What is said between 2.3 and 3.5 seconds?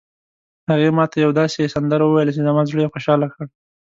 چې زما زړه یې خوشحال کړ